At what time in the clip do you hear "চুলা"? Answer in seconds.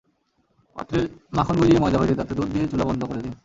2.67-2.85